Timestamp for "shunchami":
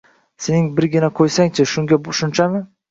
2.23-2.69